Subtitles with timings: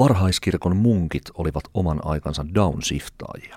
[0.00, 3.56] Varhaiskirkon munkit olivat oman aikansa downshiftaajia.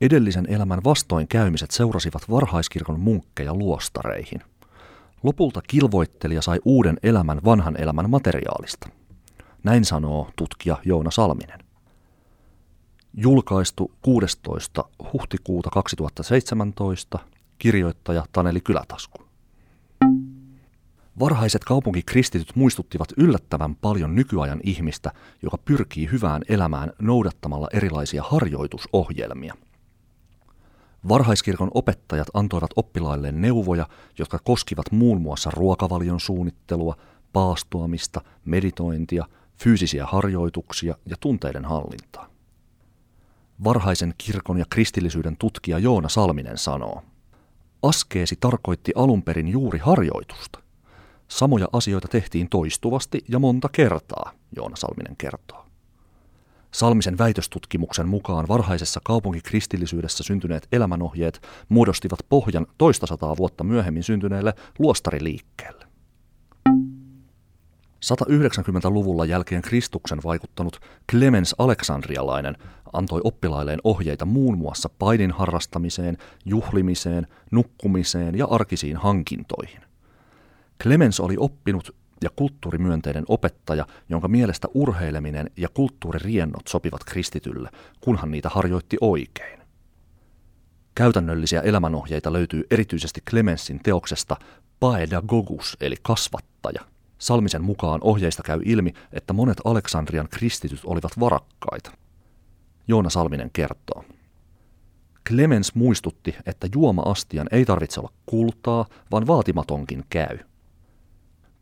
[0.00, 4.40] Edellisen elämän vastoinkäymiset seurasivat varhaiskirkon munkkeja luostareihin.
[5.22, 8.88] Lopulta kilvoittelija sai uuden elämän vanhan elämän materiaalista.
[9.64, 11.65] Näin sanoo tutkija Joona Salminen.
[13.18, 14.84] Julkaistu 16.
[15.12, 17.18] huhtikuuta 2017,
[17.58, 19.18] kirjoittaja Taneli Kylätasku.
[21.18, 25.12] Varhaiset kaupunkikristityt muistuttivat yllättävän paljon nykyajan ihmistä,
[25.42, 29.54] joka pyrkii hyvään elämään noudattamalla erilaisia harjoitusohjelmia.
[31.08, 33.86] Varhaiskirkon opettajat antoivat oppilailleen neuvoja,
[34.18, 36.96] jotka koskivat muun muassa ruokavalion suunnittelua,
[37.32, 39.24] paastoamista, meditointia,
[39.62, 42.35] fyysisiä harjoituksia ja tunteiden hallintaa.
[43.64, 47.02] Varhaisen kirkon ja kristillisyyden tutkija Joona Salminen sanoo,
[47.82, 50.58] Askeesi tarkoitti alun perin juuri harjoitusta.
[51.28, 55.66] Samoja asioita tehtiin toistuvasti ja monta kertaa, Joona Salminen kertoo.
[56.70, 65.85] Salmisen väitöstutkimuksen mukaan varhaisessa kaupunkikristillisyydessä syntyneet elämänohjeet muodostivat pohjan toista sataa vuotta myöhemmin syntyneelle luostariliikkeelle.
[68.14, 72.56] 190-luvulla jälkeen Kristuksen vaikuttanut Clemens Aleksandrialainen
[72.92, 79.80] antoi oppilailleen ohjeita muun muassa painin harrastamiseen, juhlimiseen, nukkumiseen ja arkisiin hankintoihin.
[80.82, 87.70] Clemens oli oppinut ja kulttuurimyönteinen opettaja, jonka mielestä urheileminen ja kulttuuririennot sopivat kristitylle,
[88.00, 89.60] kunhan niitä harjoitti oikein.
[90.94, 94.36] Käytännöllisiä elämänohjeita löytyy erityisesti Clemensin teoksesta
[94.80, 96.95] Paedagogus eli kasvattaja.
[97.18, 101.90] Salmisen mukaan ohjeista käy ilmi, että monet Aleksandrian kristityt olivat varakkaita.
[102.88, 104.04] Joona Salminen kertoo.
[105.28, 110.38] Clemens muistutti, että juoma-astian ei tarvitse olla kultaa, vaan vaatimatonkin käy–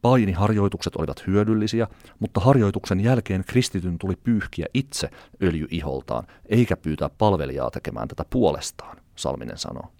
[0.05, 1.89] Painiharjoitukset olivat hyödyllisiä,
[2.19, 5.11] mutta harjoituksen jälkeen kristityn tuli pyyhkiä itse
[5.43, 9.93] öljyiholtaan, eikä pyytää palvelijaa tekemään tätä puolestaan, Salminen sanoo.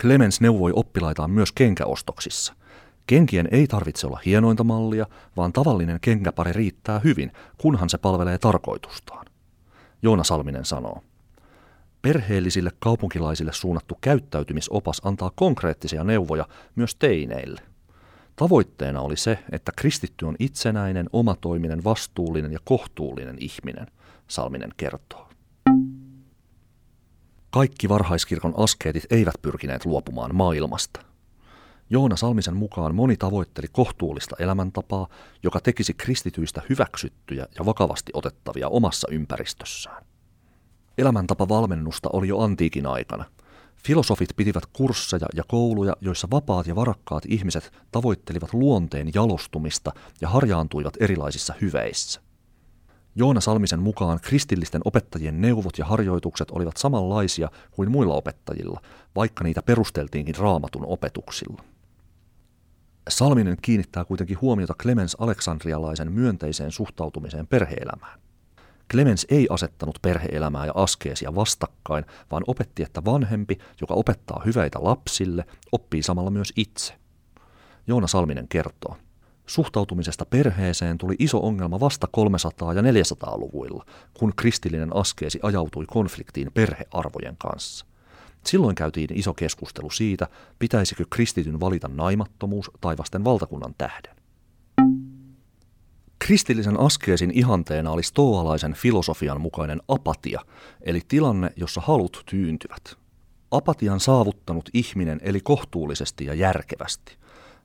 [0.00, 2.54] Clemens neuvoi oppilaitaan myös kenkäostoksissa.
[3.06, 5.06] Kenkien ei tarvitse olla hienointa mallia,
[5.36, 9.26] vaan tavallinen kenkäpari riittää hyvin, kunhan se palvelee tarkoitustaan.
[10.02, 11.02] Joona Salminen sanoo.
[12.02, 17.60] Perheellisille kaupunkilaisille suunnattu käyttäytymisopas antaa konkreettisia neuvoja myös teineille.
[18.36, 23.86] Tavoitteena oli se, että kristitty on itsenäinen, omatoiminen, vastuullinen ja kohtuullinen ihminen,
[24.28, 25.30] Salminen kertoo.
[27.50, 31.09] Kaikki varhaiskirkon askeetit eivät pyrkineet luopumaan maailmasta.
[31.90, 35.08] Joona Salmisen mukaan moni tavoitteli kohtuullista elämäntapaa,
[35.42, 40.04] joka tekisi kristityistä hyväksyttyjä ja vakavasti otettavia omassa ympäristössään.
[40.98, 43.24] Elämäntapa valmennusta oli jo antiikin aikana–
[43.84, 50.94] Filosofit pitivät kursseja ja kouluja, joissa vapaat ja varakkaat ihmiset tavoittelivat luonteen jalostumista ja harjaantuivat
[51.00, 52.20] erilaisissa hyveissä.
[53.14, 58.80] Joona Salmisen mukaan kristillisten opettajien neuvot ja harjoitukset olivat samanlaisia kuin muilla opettajilla,
[59.16, 61.64] vaikka niitä perusteltiinkin raamatun opetuksilla.
[63.08, 68.20] Salminen kiinnittää kuitenkin huomiota Clemens Aleksandrialaisen myönteiseen suhtautumiseen perheelämään.
[68.92, 75.44] Clemens ei asettanut perheelämää ja askeesia vastakkain, vaan opetti, että vanhempi, joka opettaa hyveitä lapsille,
[75.72, 76.94] oppii samalla myös itse.
[77.86, 78.96] Joona Salminen kertoo.
[79.46, 83.84] Suhtautumisesta perheeseen tuli iso ongelma vasta 300- ja 400-luvuilla,
[84.14, 87.86] kun kristillinen askeesi ajautui konfliktiin perhearvojen kanssa.
[88.46, 90.28] Silloin käytiin iso keskustelu siitä,
[90.58, 94.16] pitäisikö kristityn valita naimattomuus tai vasten valtakunnan tähden.
[96.18, 100.40] Kristillisen askeesin ihanteena oli stoalaisen filosofian mukainen apatia,
[100.82, 102.96] eli tilanne, jossa halut tyyntyvät.
[103.50, 107.16] Apatian saavuttanut ihminen eli kohtuullisesti ja järkevästi.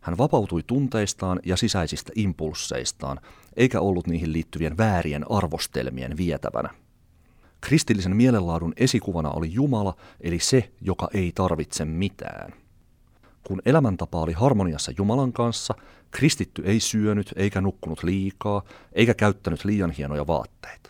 [0.02, 3.20] Hän vapautui tunteistaan ja sisäisistä impulseistaan,
[3.56, 6.70] eikä ollut niihin liittyvien väärien arvostelmien vietävänä.
[7.66, 12.54] Kristillisen mielenlaadun esikuvana oli Jumala, eli se, joka ei tarvitse mitään.
[13.44, 15.74] Kun elämäntapa oli harmoniassa Jumalan kanssa,
[16.12, 18.64] kristitty ei syönyt eikä nukkunut liikaa,
[18.94, 20.90] eikä käyttänyt liian hienoja vaatteita.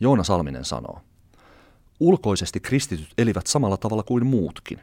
[0.00, 1.00] Joona Salminen sanoo,
[2.00, 4.80] Ulkoisesti kristityt elivät samalla tavalla kuin muutkin.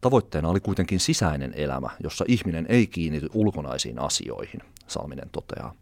[0.00, 5.74] Tavoitteena oli kuitenkin sisäinen elämä, jossa ihminen ei kiinnity ulkonaisiin asioihin, Salminen toteaa.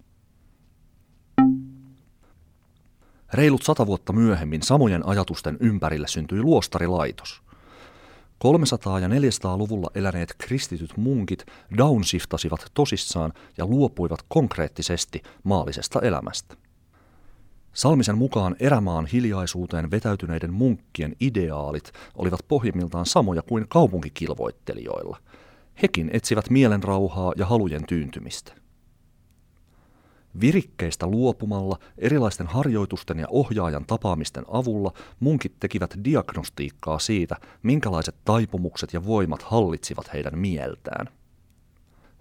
[3.33, 7.43] Reilut sata vuotta myöhemmin samojen ajatusten ympärille syntyi luostarilaitos–
[8.45, 11.47] 300- ja 400-luvulla eläneet kristityt munkit
[11.79, 16.57] downshiftasivat tosissaan ja luopuivat konkreettisesti maallisesta elämästä.
[17.73, 25.17] Salmisen mukaan erämaan hiljaisuuteen vetäytyneiden munkkien ideaalit olivat pohjimmiltaan samoja kuin kaupunkikilvoittelijoilla.
[25.83, 28.66] Hekin etsivät mielenrauhaa ja halujen tyyntymistä.
[30.41, 39.07] Virikkeistä luopumalla, erilaisten harjoitusten ja ohjaajan tapaamisten avulla munkit tekivät diagnostiikkaa siitä, minkälaiset taipumukset ja
[39.07, 41.09] voimat hallitsivat heidän mieltään.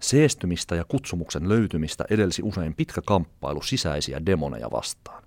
[0.00, 5.22] Seestymistä ja kutsumuksen löytymistä edelsi usein pitkä kamppailu sisäisiä demoneja vastaan.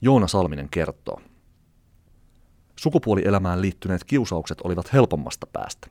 [0.00, 1.20] Joona Salminen kertoo.
[2.76, 5.88] Sukupuolielämään liittyneet kiusaukset olivat helpommasta päästä.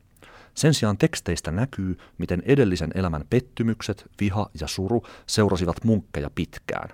[0.54, 6.90] Sen sijaan teksteistä näkyy, miten edellisen elämän pettymykset, viha ja suru seurasivat munkkeja pitkään.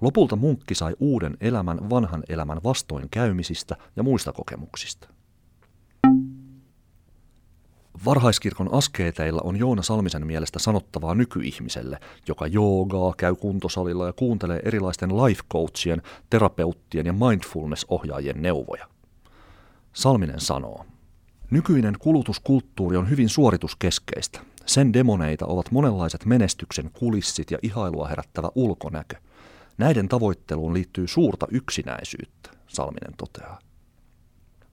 [0.00, 5.08] Lopulta munkki sai uuden elämän vanhan elämän vastoinkäymisistä ja muista kokemuksista.
[8.04, 11.98] Varhaiskirkon askeeteilla on Joona Salmisen mielestä sanottavaa nykyihmiselle,
[12.28, 18.86] joka joogaa, käy kuntosalilla ja kuuntelee erilaisten life coachien, terapeuttien ja mindfulness-ohjaajien neuvoja.
[19.92, 20.84] Salminen sanoo,
[21.50, 24.40] Nykyinen kulutuskulttuuri on hyvin suorituskeskeistä.
[24.66, 29.16] Sen demoneita ovat monenlaiset menestyksen kulissit ja ihailua herättävä ulkonäkö.
[29.78, 33.58] Näiden tavoitteluun liittyy suurta yksinäisyyttä, Salminen toteaa.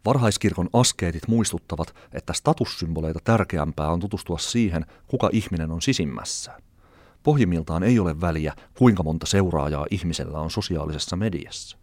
[0.05, 6.61] Varhaiskirkon askeetit muistuttavat, että statussymboleita tärkeämpää on tutustua siihen, kuka ihminen on sisimmässään.
[7.23, 11.77] Pohjimmiltaan ei ole väliä, kuinka monta seuraajaa ihmisellä on sosiaalisessa mediassa.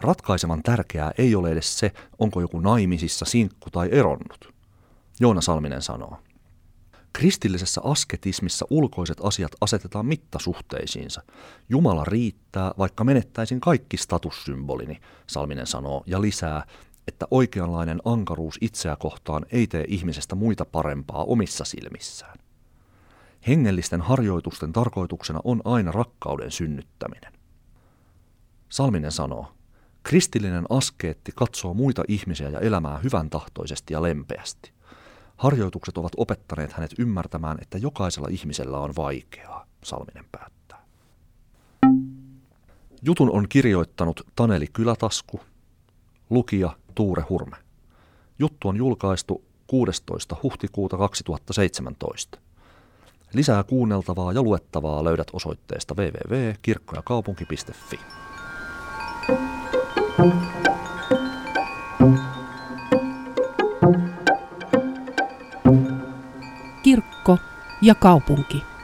[0.00, 4.54] Ratkaisevan tärkeää ei ole edes se, onko joku naimisissa, sinkku tai eronnut.
[5.20, 6.18] Joona Salminen sanoo.
[7.12, 11.22] Kristillisessä asketismissa ulkoiset asiat asetetaan mittasuhteisiinsa.
[11.68, 16.66] Jumala riittää, vaikka menettäisin kaikki statussymbolini, Salminen sanoo, ja lisää,
[17.08, 22.38] että oikeanlainen ankaruus itseä kohtaan ei tee ihmisestä muita parempaa omissa silmissään.
[23.48, 27.32] Hengellisten harjoitusten tarkoituksena on aina rakkauden synnyttäminen.
[28.68, 29.52] Salminen sanoo,
[30.06, 34.72] kristillinen askeetti katsoo muita ihmisiä ja elämää hyvän tahtoisesti ja lempeästi.
[35.36, 40.82] Harjoitukset ovat opettaneet hänet ymmärtämään, että jokaisella ihmisellä on vaikeaa, Salminen päättää.
[43.02, 45.40] Jutun on kirjoittanut Taneli Kylätasku,
[46.30, 47.56] lukija Tuure Hurme.
[48.38, 50.36] Juttu on julkaistu 16.
[50.42, 52.38] huhtikuuta 2017.
[53.32, 58.00] Lisää kuunneltavaa ja luettavaa löydät osoitteesta www.kirkkojakaupunki.fi.
[66.82, 67.38] Kirkko
[67.82, 68.75] ja kaupunki.